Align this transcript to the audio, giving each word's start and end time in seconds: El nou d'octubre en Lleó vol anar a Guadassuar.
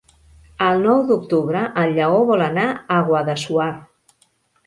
El 0.67 0.79
nou 0.85 1.01
d'octubre 1.09 1.59
en 1.83 1.93
Lleó 1.99 2.23
vol 2.31 2.43
anar 2.45 2.65
a 2.95 2.97
Guadassuar. 3.11 3.71